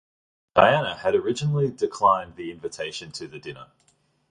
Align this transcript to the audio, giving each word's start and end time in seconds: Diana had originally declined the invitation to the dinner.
Diana 0.55 0.97
had 0.97 1.13
originally 1.13 1.69
declined 1.69 2.35
the 2.35 2.49
invitation 2.49 3.11
to 3.11 3.27
the 3.27 3.37
dinner. 3.37 3.67